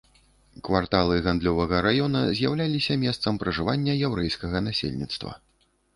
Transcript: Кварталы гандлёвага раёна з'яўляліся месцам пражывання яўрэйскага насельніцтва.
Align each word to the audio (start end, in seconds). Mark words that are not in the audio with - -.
Кварталы 0.67 1.17
гандлёвага 1.27 1.81
раёна 1.87 2.23
з'яўляліся 2.39 2.93
месцам 3.05 3.33
пражывання 3.45 3.93
яўрэйскага 4.11 4.57
насельніцтва. 4.69 5.31